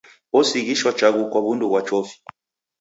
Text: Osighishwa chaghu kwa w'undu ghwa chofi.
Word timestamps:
Osighishwa 0.39 0.91
chaghu 0.99 1.23
kwa 1.31 1.39
w'undu 1.45 1.65
ghwa 1.69 1.81
chofi. 1.87 2.15